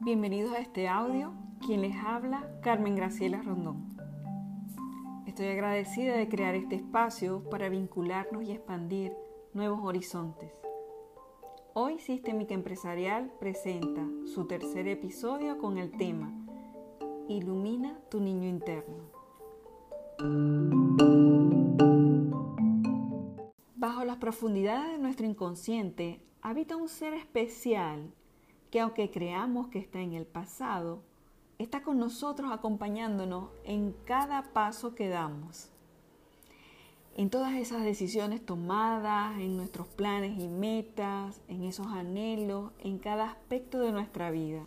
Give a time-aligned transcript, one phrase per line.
[0.00, 1.32] Bienvenidos a este audio.
[1.64, 3.96] Quien les habla, Carmen Graciela Rondón.
[5.24, 9.12] Estoy agradecida de crear este espacio para vincularnos y expandir
[9.54, 10.50] nuevos horizontes.
[11.74, 16.34] Hoy Sistémica Empresarial presenta su tercer episodio con el tema
[17.28, 19.04] Ilumina tu niño interno.
[23.76, 28.12] Bajo las profundidades de nuestro inconsciente habita un ser especial
[28.74, 31.00] que aunque creamos que está en el pasado,
[31.58, 35.70] está con nosotros acompañándonos en cada paso que damos.
[37.14, 43.30] En todas esas decisiones tomadas, en nuestros planes y metas, en esos anhelos, en cada
[43.30, 44.66] aspecto de nuestra vida.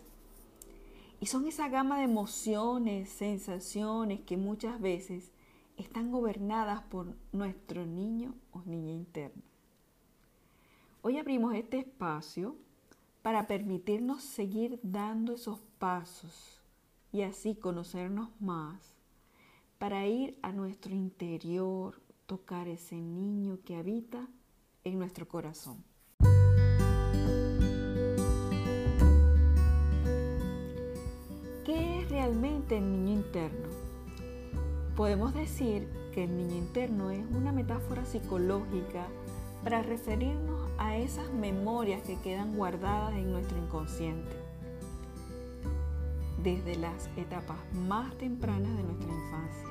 [1.20, 5.32] Y son esa gama de emociones, sensaciones que muchas veces
[5.76, 9.42] están gobernadas por nuestro niño o niña interna.
[11.02, 12.56] Hoy abrimos este espacio
[13.28, 16.62] para permitirnos seguir dando esos pasos
[17.12, 18.94] y así conocernos más,
[19.76, 24.26] para ir a nuestro interior, tocar ese niño que habita
[24.82, 25.84] en nuestro corazón.
[31.66, 33.68] ¿Qué es realmente el niño interno?
[34.96, 39.06] Podemos decir que el niño interno es una metáfora psicológica
[39.62, 44.36] para referirnos a esas memorias que quedan guardadas en nuestro inconsciente
[46.42, 49.68] desde las etapas más tempranas de nuestra infancia.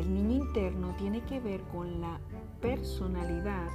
[0.00, 2.20] El niño interno tiene que ver con la
[2.60, 3.68] personalidad,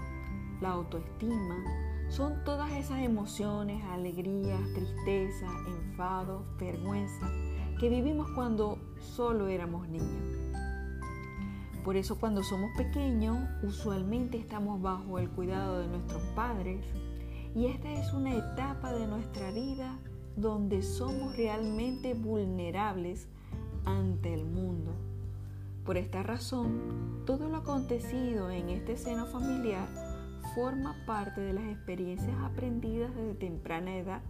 [0.60, 1.64] la autoestima,
[2.10, 7.32] son todas esas emociones, alegrías, tristeza, enfado, vergüenza
[7.80, 10.41] que vivimos cuando solo éramos niños.
[11.84, 16.86] Por eso cuando somos pequeños usualmente estamos bajo el cuidado de nuestros padres
[17.56, 20.00] y esta es una etapa de nuestra vida
[20.36, 23.28] donde somos realmente vulnerables
[23.86, 24.94] ante el mundo.
[25.84, 29.88] Por esta razón, todo lo acontecido en este seno familiar
[30.54, 34.22] forma parte de las experiencias aprendidas desde temprana edad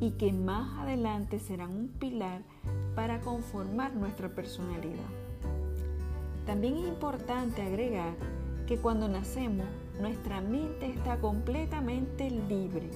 [0.00, 2.42] y que más adelante serán un pilar
[2.94, 5.21] para conformar nuestra personalidad.
[6.46, 8.14] También es importante agregar
[8.66, 9.66] que cuando nacemos
[10.00, 12.90] nuestra mente está completamente libre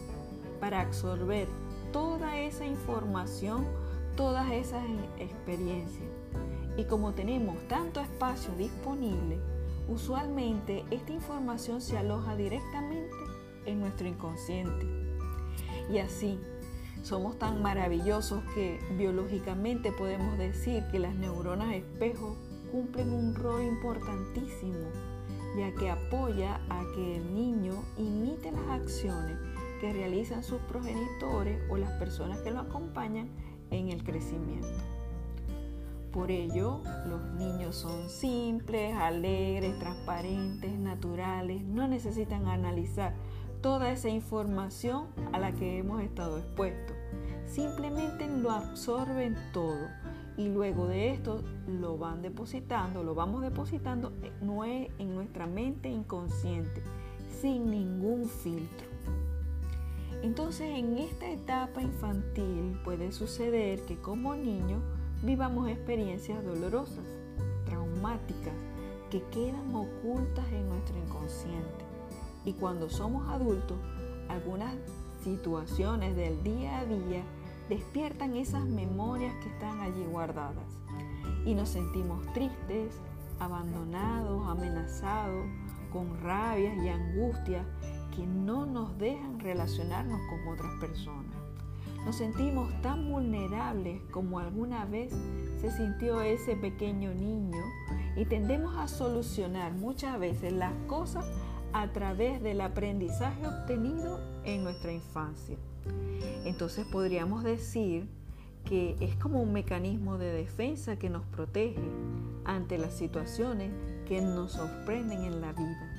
[0.60, 1.46] para absorber
[1.92, 3.64] toda esa información,
[4.16, 4.82] todas esas
[5.18, 6.08] experiencias.
[6.76, 9.38] Y como tenemos tanto espacio disponible,
[9.88, 13.14] usualmente esta información se aloja directamente
[13.64, 14.86] en nuestro inconsciente.
[15.90, 16.38] Y así,
[17.02, 22.36] somos tan maravillosos que biológicamente podemos decir que las neuronas espejo
[22.70, 24.88] cumplen un rol importantísimo,
[25.56, 29.36] ya que apoya a que el niño imite las acciones
[29.80, 33.28] que realizan sus progenitores o las personas que lo acompañan
[33.70, 34.68] en el crecimiento.
[36.12, 43.12] Por ello, los niños son simples, alegres, transparentes, naturales, no necesitan analizar
[43.60, 46.96] toda esa información a la que hemos estado expuestos.
[47.46, 49.88] Simplemente lo absorben todo
[50.36, 56.82] y luego de esto lo van depositando, lo vamos depositando en nuestra mente inconsciente,
[57.40, 58.86] sin ningún filtro.
[60.22, 64.80] Entonces en esta etapa infantil puede suceder que como niño
[65.22, 67.04] vivamos experiencias dolorosas,
[67.64, 68.54] traumáticas,
[69.10, 71.84] que quedan ocultas en nuestro inconsciente.
[72.44, 73.76] Y cuando somos adultos,
[74.28, 74.74] algunas
[75.22, 77.22] situaciones del día a día
[77.68, 80.64] despiertan esas memorias que están allí guardadas
[81.44, 83.00] y nos sentimos tristes,
[83.38, 85.46] abandonados, amenazados,
[85.92, 87.64] con rabia y angustia
[88.14, 91.34] que no nos dejan relacionarnos con otras personas.
[92.04, 95.12] Nos sentimos tan vulnerables como alguna vez
[95.60, 97.62] se sintió ese pequeño niño
[98.16, 101.26] y tendemos a solucionar muchas veces las cosas
[101.72, 105.58] a través del aprendizaje obtenido en nuestra infancia.
[106.44, 108.08] Entonces podríamos decir
[108.64, 111.88] que es como un mecanismo de defensa que nos protege
[112.44, 113.70] ante las situaciones
[114.06, 115.92] que nos sorprenden en la vida.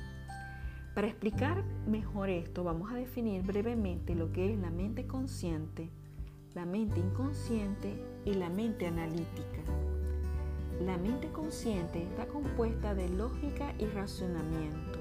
[0.94, 5.90] Para explicar mejor esto, vamos a definir brevemente lo que es la mente consciente,
[6.54, 9.62] la mente inconsciente y la mente analítica.
[10.84, 14.98] La mente consciente está compuesta de lógica y razonamiento,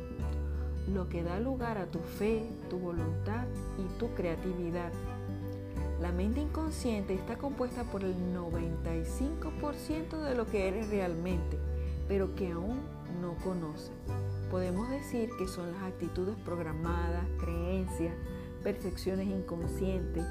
[0.93, 3.45] lo que da lugar a tu fe, tu voluntad
[3.77, 4.91] y tu creatividad.
[5.99, 11.57] La mente inconsciente está compuesta por el 95% de lo que eres realmente,
[12.07, 12.79] pero que aún
[13.21, 13.91] no conoces.
[14.51, 18.13] Podemos decir que son las actitudes programadas, creencias,
[18.63, 20.23] percepciones inconscientes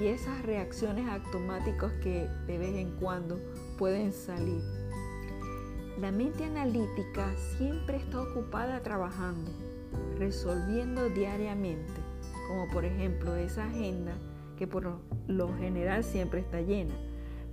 [0.00, 3.38] y esas reacciones automáticas que de vez en cuando
[3.76, 4.62] pueden salir.
[6.00, 9.50] La mente analítica siempre está ocupada trabajando,
[10.18, 12.00] resolviendo diariamente,
[12.48, 14.14] como por ejemplo esa agenda
[14.56, 16.94] que por lo general siempre está llena,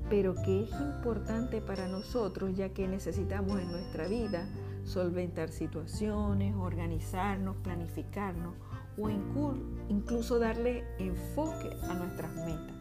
[0.10, 4.48] pero que es importante para nosotros ya que necesitamos en nuestra vida
[4.84, 8.54] solventar situaciones, organizarnos, planificarnos
[8.98, 9.10] o
[9.90, 12.76] incluso darle enfoque a nuestras metas.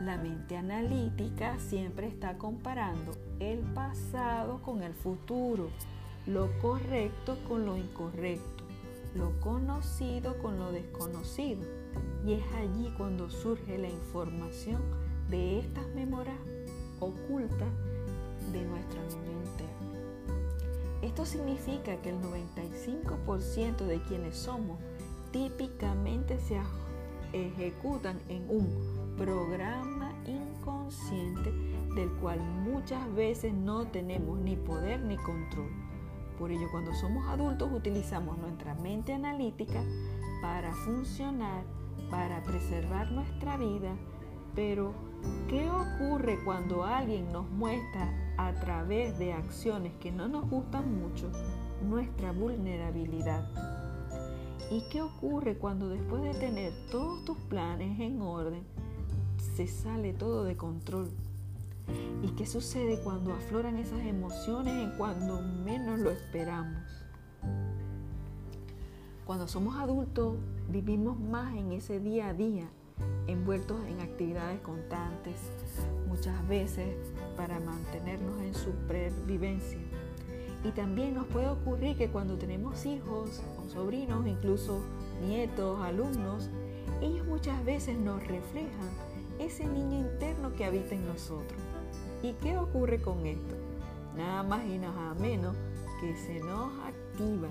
[0.00, 5.68] La mente analítica siempre está comparando el pasado con el futuro,
[6.26, 8.64] lo correcto con lo incorrecto,
[9.14, 11.62] lo conocido con lo desconocido.
[12.26, 14.82] Y es allí cuando surge la información
[15.30, 16.36] de estas memorias
[17.00, 17.68] ocultas
[18.52, 19.80] de nuestro niño interno.
[21.02, 24.78] Esto significa que el 95% de quienes somos
[25.32, 26.60] típicamente se
[27.32, 28.68] ejecutan en un
[29.16, 31.52] programa inconsciente
[31.94, 35.89] del cual muchas veces no tenemos ni poder ni control.
[36.40, 39.84] Por ello, cuando somos adultos utilizamos nuestra mente analítica
[40.40, 41.64] para funcionar,
[42.10, 43.94] para preservar nuestra vida,
[44.54, 44.94] pero
[45.50, 51.30] ¿qué ocurre cuando alguien nos muestra a través de acciones que no nos gustan mucho
[51.86, 53.46] nuestra vulnerabilidad?
[54.70, 58.62] ¿Y qué ocurre cuando después de tener todos tus planes en orden,
[59.56, 61.10] se sale todo de control?
[62.22, 66.82] ¿Y qué sucede cuando afloran esas emociones en cuando menos lo esperamos?
[69.24, 70.36] Cuando somos adultos
[70.68, 72.68] vivimos más en ese día a día,
[73.26, 75.36] envueltos en actividades constantes,
[76.08, 76.96] muchas veces
[77.36, 79.78] para mantenernos en supervivencia.
[80.64, 84.82] Y también nos puede ocurrir que cuando tenemos hijos o sobrinos, incluso
[85.26, 86.50] nietos, alumnos,
[87.00, 88.90] ellos muchas veces nos reflejan
[89.38, 91.58] ese niño interno que habita en nosotros.
[92.22, 93.54] ¿Y qué ocurre con esto?
[94.16, 95.56] Nada más y nada menos
[96.00, 97.48] que se nos activa.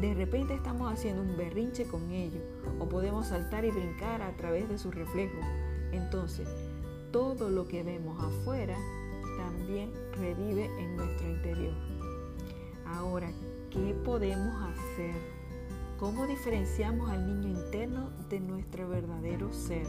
[0.00, 2.42] De repente estamos haciendo un berrinche con ellos
[2.78, 5.38] o podemos saltar y brincar a través de su reflejo.
[5.92, 6.48] Entonces,
[7.10, 8.76] todo lo que vemos afuera
[9.38, 11.74] también revive en nuestro interior.
[12.86, 13.30] Ahora,
[13.70, 15.14] ¿qué podemos hacer?
[15.98, 19.86] ¿Cómo diferenciamos al niño interno de nuestro verdadero ser?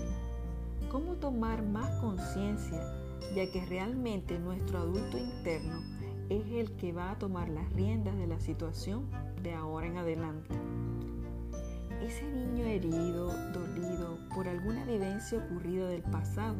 [0.91, 3.02] ¿Cómo tomar más conciencia,
[3.35, 5.81] ya que realmente nuestro adulto interno
[6.29, 9.09] es el que va a tomar las riendas de la situación
[9.41, 10.55] de ahora en adelante?
[12.01, 16.57] Ese niño herido, dolido por alguna vivencia ocurrida del pasado,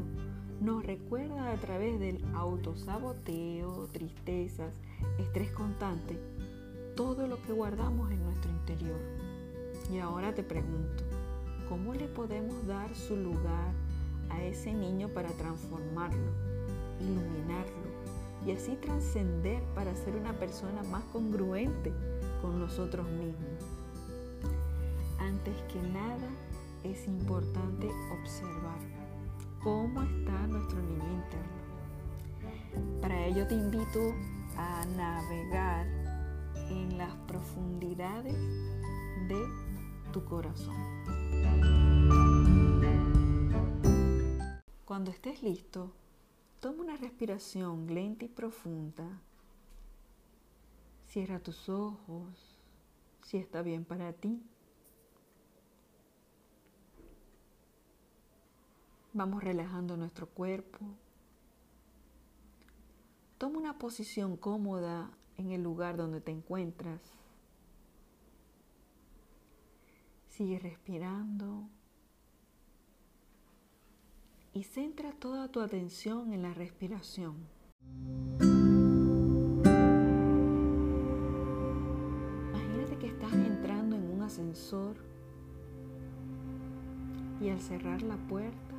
[0.62, 4.74] nos recuerda a través del autosaboteo, tristezas,
[5.19, 6.18] estrés constante,
[6.95, 9.00] todo lo que guardamos en nuestro interior.
[9.92, 11.04] Y ahora te pregunto,
[11.68, 13.74] ¿cómo le podemos dar su lugar
[14.30, 16.31] a ese niño para transformarlo,
[17.04, 17.84] iluminarlo
[18.46, 21.94] y así trascender para ser una persona más congruente
[22.42, 23.64] con nosotros mismos?
[25.20, 26.30] Antes que nada,
[26.84, 27.90] es importante
[28.22, 28.80] observar
[29.64, 31.64] cómo está nuestro niño interno.
[33.02, 34.14] Para ello te invito
[34.58, 35.88] a navegar
[36.70, 38.36] en las profundidades
[39.28, 39.42] de
[40.12, 40.76] tu corazón.
[44.86, 45.92] Cuando estés listo,
[46.63, 49.20] toma una respiración lenta y profunda.
[51.10, 52.58] Cierra tus ojos
[53.22, 54.41] si está bien para ti.
[59.12, 60.86] Vamos relajando nuestro cuerpo.
[63.38, 67.01] Toma una posición cómoda en el lugar donde te encuentras.
[70.29, 71.67] Sigue respirando
[74.53, 77.36] y centra toda tu atención en la respiración.
[82.50, 84.95] Imagínate que estás entrando en un ascensor
[87.41, 88.75] y al cerrar la puerta,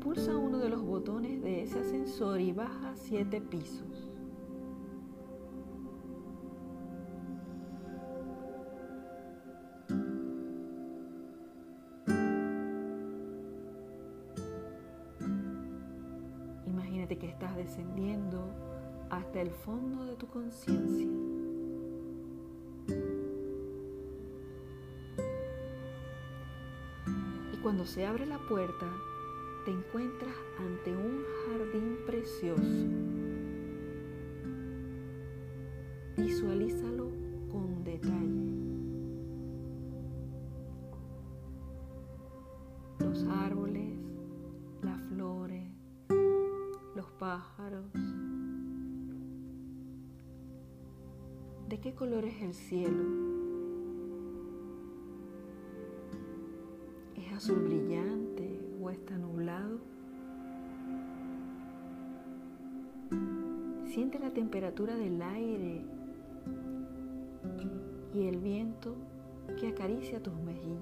[0.00, 3.95] pulsa uno de los botones de ese ascensor y baja siete pisos.
[20.36, 21.08] conciencia.
[27.54, 28.86] Y cuando se abre la puerta,
[29.64, 32.62] te encuentras ante un jardín precioso.
[36.18, 37.08] Visualízalo
[37.50, 38.52] con detalle.
[42.98, 43.94] Los árboles,
[44.82, 45.64] las flores,
[46.94, 47.86] los pájaros,
[51.76, 53.04] ¿De qué color es el cielo?
[57.14, 59.80] ¿Es azul brillante o está nublado?
[63.84, 65.84] Siente la temperatura del aire
[68.14, 68.96] y el viento
[69.60, 70.80] que acaricia tus mejillas.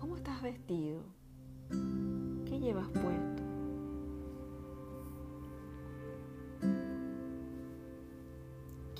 [0.00, 1.02] ¿Cómo estás vestido?
[2.46, 3.39] ¿Qué llevas puesto?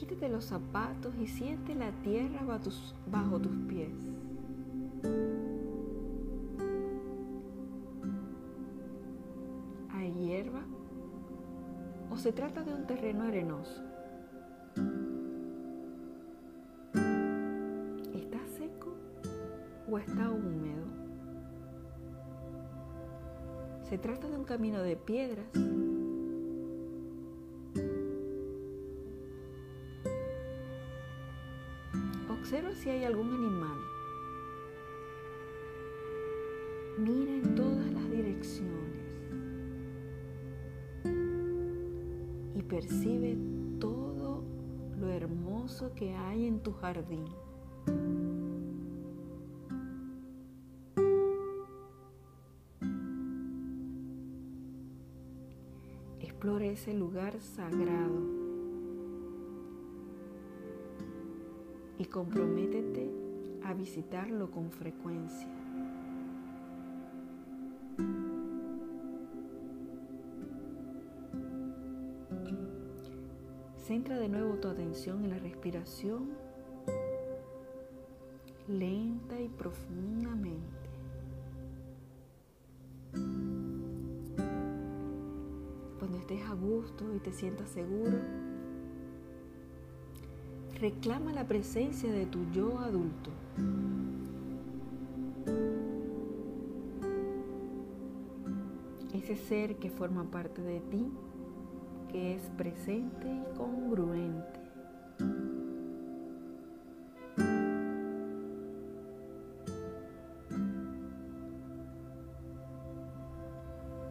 [0.01, 2.41] Quítate los zapatos y siente la tierra
[3.11, 3.93] bajo tus, pies.
[9.91, 10.63] ¿Hay hierba?
[12.11, 13.83] ¿O se trata de un terreno arenoso?
[18.15, 18.95] ¿Está seco
[19.87, 20.87] o está húmedo?
[23.83, 25.45] ¿Se trata de un camino de piedras
[32.51, 33.79] Observa si hay algún animal.
[36.99, 39.05] Mira en todas las direcciones
[42.57, 43.39] y percibe
[43.79, 44.43] todo
[44.99, 47.25] lo hermoso que hay en tu jardín.
[56.19, 58.40] Explora ese lugar sagrado
[62.01, 63.11] y comprométete
[63.63, 65.47] a visitarlo con frecuencia.
[73.77, 76.31] Centra de nuevo tu atención en la respiración
[78.67, 80.89] lenta y profundamente.
[85.99, 88.17] Cuando estés a gusto y te sientas seguro,
[90.81, 93.31] reclama la presencia de tu yo adulto.
[99.13, 101.13] Ese ser que forma parte de ti,
[102.11, 104.61] que es presente y congruente.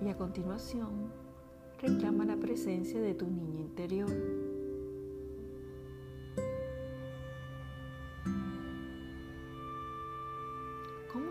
[0.01, 1.11] Y a continuación,
[1.81, 4.48] reclama la presencia de tu niño interior.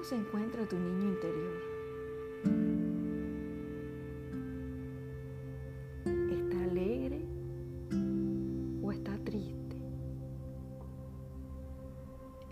[0.08, 1.60] Se encuentra tu niño interior?
[6.30, 7.26] ¿Está alegre
[8.82, 9.76] o está triste?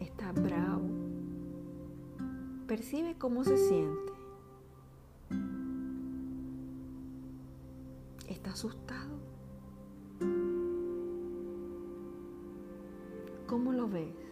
[0.01, 0.87] ¿Está bravo?
[2.67, 4.13] Percibe cómo se siente.
[8.29, 9.17] ¿Está asustado?
[13.47, 14.26] ¿Cómo lo ves?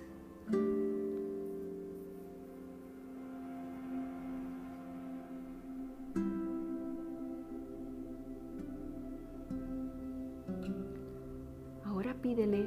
[12.24, 12.64] Pídele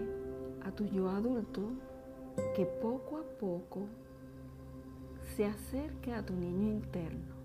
[0.65, 1.63] a tu yo adulto
[2.55, 3.87] que poco a poco
[5.35, 7.35] se acerque a tu niño interno.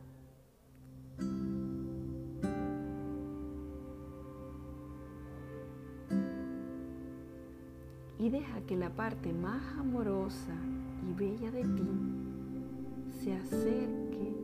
[8.18, 10.54] Y deja que la parte más amorosa
[11.08, 11.90] y bella de ti
[13.22, 14.36] se acerque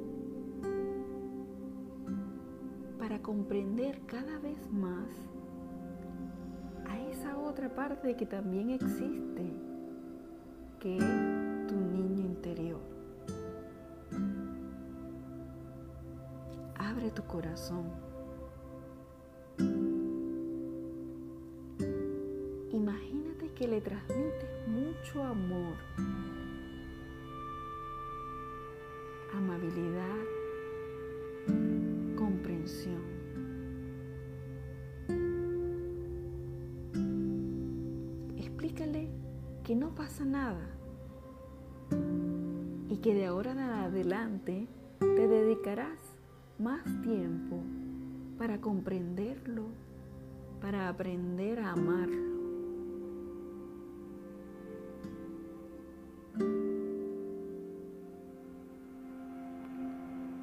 [2.98, 5.38] para comprender cada vez más
[7.58, 9.42] otra parte que también existe,
[10.78, 12.78] que es tu niño interior.
[16.76, 17.90] Abre tu corazón.
[22.70, 25.74] Imagínate que le transmites mucho amor,
[29.34, 30.07] amabilidad,
[39.99, 40.64] pasa nada
[42.88, 44.69] y que de ahora en adelante
[45.00, 45.99] te dedicarás
[46.57, 47.61] más tiempo
[48.38, 49.64] para comprenderlo,
[50.61, 52.28] para aprender a amarlo.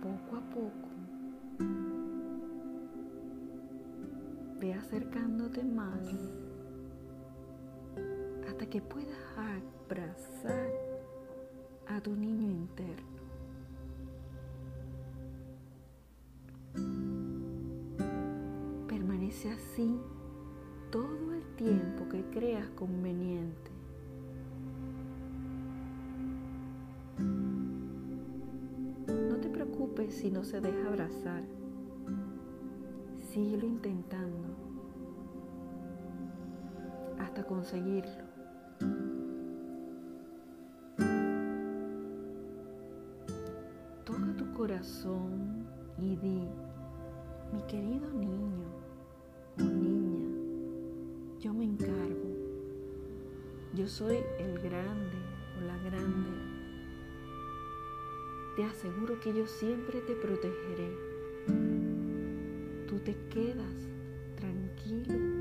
[0.03, 0.89] Poco a poco
[4.59, 6.44] ve acercándote más
[8.69, 10.71] que puedas abrazar
[11.87, 13.15] a tu niño interno.
[18.87, 19.99] Permanece así
[20.91, 23.71] todo el tiempo que creas conveniente.
[29.07, 31.43] No te preocupes si no se deja abrazar.
[33.19, 34.47] Síguelo intentando
[37.19, 38.24] hasta conseguirlo.
[44.65, 45.63] Corazón
[45.99, 46.41] y di,
[47.53, 48.65] mi querido niño
[49.59, 50.25] o niña,
[51.39, 52.31] yo me encargo.
[53.75, 55.19] Yo soy el grande
[55.59, 56.31] o la grande.
[58.55, 60.97] Te aseguro que yo siempre te protegeré.
[62.87, 63.87] Tú te quedas
[64.35, 65.34] tranquilo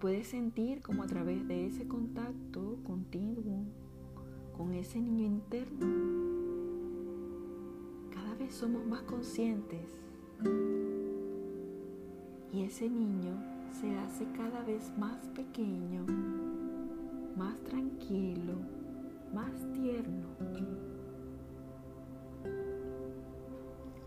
[0.00, 3.64] puedes sentir como a través de ese contacto contigo,
[4.56, 5.86] con ese niño interno,
[8.10, 10.00] cada vez somos más conscientes.
[12.50, 13.34] Y ese niño
[13.78, 16.06] se hace cada vez más pequeño,
[17.36, 18.54] más tranquilo,
[19.34, 20.28] más tierno,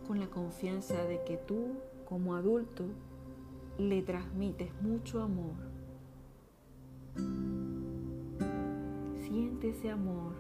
[0.08, 2.86] con la confianza de que tú como adulto
[3.78, 5.73] le transmites mucho amor.
[9.34, 10.36] Siente ese amor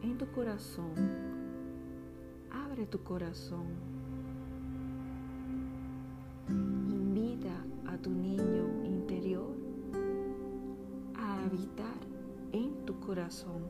[0.00, 0.92] en tu corazón.
[2.52, 3.66] Abre tu corazón.
[6.48, 9.56] Invita a tu niño interior
[11.16, 11.98] a habitar
[12.52, 13.62] en tu corazón.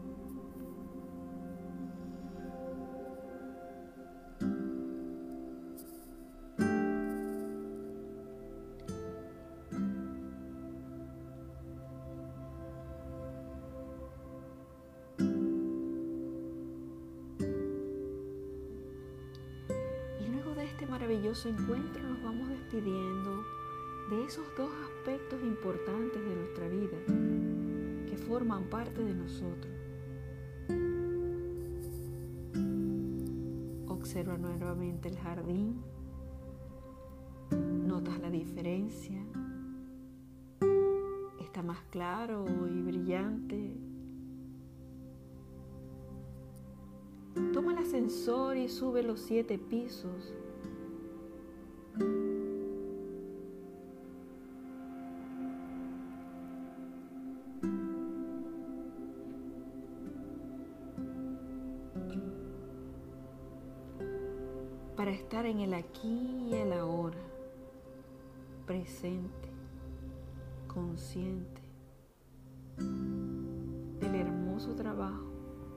[21.22, 23.44] Maravilloso encuentro nos vamos despidiendo
[24.10, 26.98] de esos dos aspectos importantes de nuestra vida
[28.10, 29.72] que forman parte de nosotros.
[33.86, 35.80] Observa nuevamente el jardín,
[37.86, 39.24] notas la diferencia,
[41.38, 43.76] está más claro y brillante.
[47.52, 50.34] Toma el ascensor y sube los siete pisos
[64.96, 67.18] para estar en el aquí y el ahora,
[68.66, 69.48] presente,
[70.68, 71.60] consciente
[73.98, 75.26] del hermoso trabajo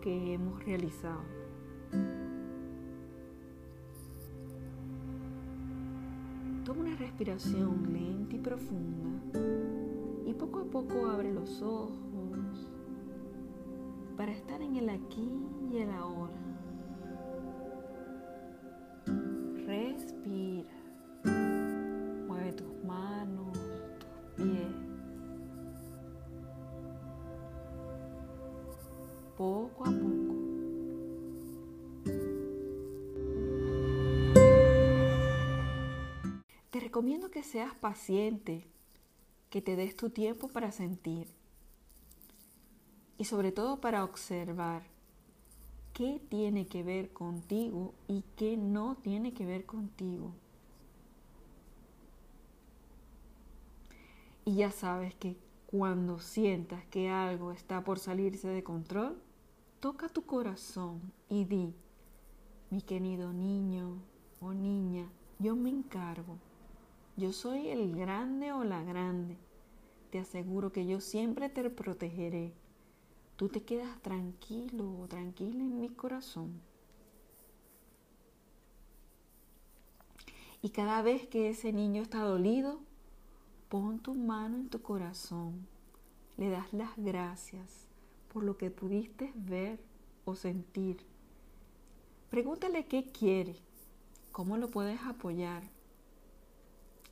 [0.01, 1.23] que hemos realizado.
[7.17, 9.39] Respiración lenta y profunda
[10.25, 11.93] y poco a poco abre los ojos
[14.17, 15.30] para estar en el aquí
[15.71, 16.34] y el ahora.
[19.65, 20.54] Respira.
[36.95, 38.65] Recomiendo que seas paciente,
[39.49, 41.27] que te des tu tiempo para sentir
[43.17, 44.84] y sobre todo para observar
[45.91, 50.31] qué tiene que ver contigo y qué no tiene que ver contigo.
[54.45, 59.21] Y ya sabes que cuando sientas que algo está por salirse de control,
[59.81, 61.75] toca tu corazón y di,
[62.69, 64.01] mi querido niño
[64.39, 66.38] o niña, yo me encargo.
[67.17, 69.38] Yo soy el grande o la grande.
[70.12, 72.54] Te aseguro que yo siempre te protegeré
[73.36, 76.62] tú te quedas tranquilo o tranquila en mi corazón.
[80.62, 82.80] Y cada vez que ese niño está dolido,
[83.69, 85.67] pon tu mano en tu corazón.
[86.38, 87.88] Le das las gracias
[88.34, 89.80] por lo que pudiste ver
[90.23, 90.97] o sentir.
[92.30, 93.56] Pregúntale qué quiere,
[94.32, 95.63] cómo lo puedes apoyar.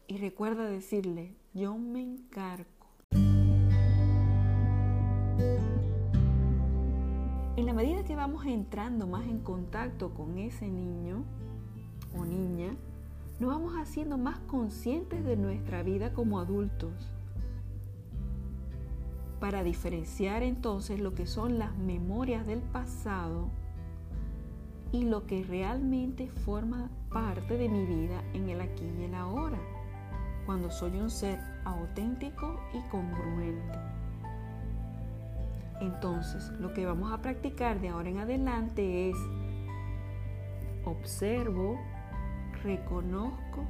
[0.07, 2.65] Y recuerda decirle, yo me encargo
[7.55, 11.23] En la medida que vamos entrando más en contacto con ese niño
[12.17, 12.75] o niña,
[13.39, 16.93] nos vamos haciendo más conscientes de nuestra vida como adultos.
[19.39, 23.49] para diferenciar entonces lo que son las memorias del pasado
[24.93, 29.59] y lo que realmente forma parte de mi vida en el aquí y el ahora,
[30.45, 33.79] cuando soy un ser auténtico y congruente.
[35.81, 39.17] Entonces, lo que vamos a practicar de ahora en adelante es
[40.85, 41.79] observo,
[42.63, 43.65] reconozco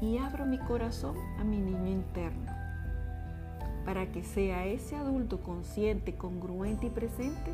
[0.00, 2.52] y abro mi corazón a mi niño interno
[3.84, 7.52] para que sea ese adulto consciente, congruente y presente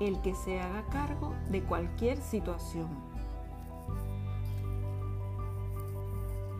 [0.00, 3.09] el que se haga cargo de cualquier situación.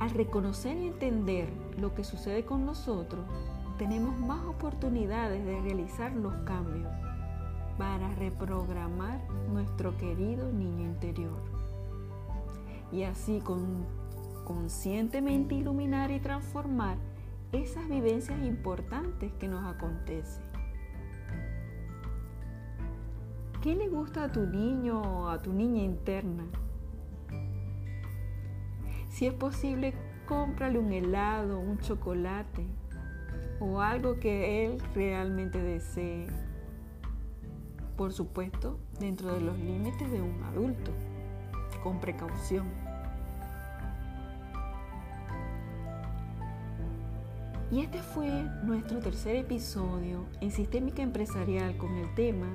[0.00, 3.22] Al reconocer y entender lo que sucede con nosotros,
[3.76, 6.90] tenemos más oportunidades de realizar los cambios
[7.76, 9.20] para reprogramar
[9.52, 11.38] nuestro querido niño interior.
[12.90, 13.84] Y así con,
[14.46, 16.96] conscientemente iluminar y transformar
[17.52, 20.44] esas vivencias importantes que nos acontecen.
[23.60, 26.44] ¿Qué le gusta a tu niño o a tu niña interna?
[29.20, 29.92] Si es posible,
[30.26, 32.64] cómprale un helado, un chocolate
[33.60, 36.26] o algo que él realmente desee.
[37.98, 40.92] Por supuesto, dentro de los límites de un adulto,
[41.82, 42.66] con precaución.
[47.70, 48.30] Y este fue
[48.64, 52.46] nuestro tercer episodio en Sistémica Empresarial con el tema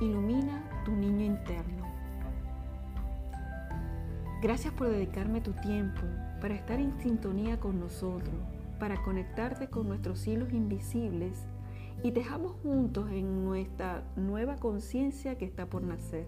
[0.00, 1.81] Ilumina tu niño interno.
[4.42, 6.00] Gracias por dedicarme tu tiempo
[6.40, 8.34] para estar en sintonía con nosotros,
[8.80, 11.46] para conectarte con nuestros hilos invisibles
[12.02, 16.26] y dejamos juntos en nuestra nueva conciencia que está por nacer.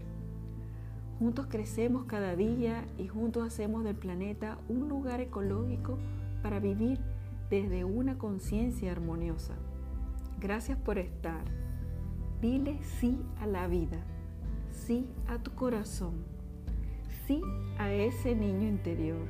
[1.19, 5.99] Juntos crecemos cada día y juntos hacemos del planeta un lugar ecológico
[6.41, 7.01] para vivir
[7.51, 9.55] desde una conciencia armoniosa.
[10.39, 11.43] Gracias por estar.
[12.41, 14.05] Dile sí a la vida,
[14.71, 16.34] sí a tu corazón,
[17.27, 17.43] sí
[17.79, 19.27] a ese niño interior.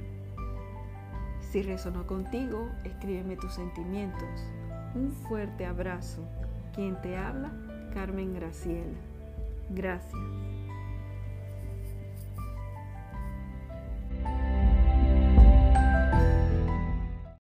[1.40, 4.28] Si resonó contigo, escríbeme tus sentimientos.
[4.94, 6.22] Un fuerte abrazo.
[6.74, 7.52] Quien te habla,
[7.92, 8.98] Carmen Graciela.
[9.70, 10.14] Gracias.